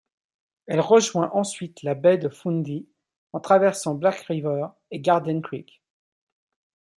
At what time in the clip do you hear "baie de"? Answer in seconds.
1.93-2.27